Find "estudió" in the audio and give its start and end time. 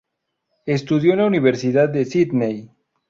0.65-1.11